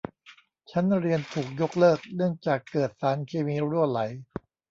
[0.71, 3.99] ชั้นเรียนถูกยกเลิกเนื่องจากเกิดสารเคมีรั่วไหล